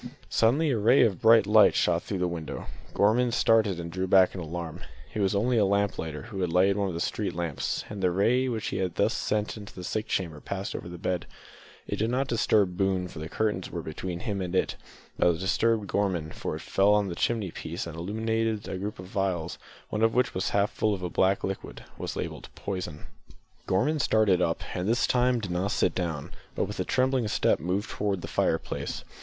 [0.31, 2.65] Suddenly a ray of bright light shot through the window.
[2.95, 4.79] Gorman started and drew back in alarm.
[5.13, 8.01] It was only a lamp lighter who had lighted one of the street lamps, and
[8.01, 11.27] the ray which he had thus sent into the sick chamber passed over the bed.
[11.85, 14.75] It did not disturb Boone, for the curtains were between him and it,
[15.19, 18.97] but it disturbed Gorman, for it fell on the chimney piece and illuminated a group
[18.97, 19.59] of phials,
[19.89, 23.05] one of which, half full of a black liquid, was labelled "Poison!"
[23.67, 27.59] Gorman started up, and this time did not sit down, but with a trembling step
[27.59, 29.03] moved to the fireplace.